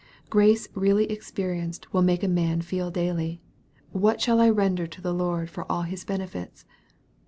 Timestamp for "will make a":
1.93-2.27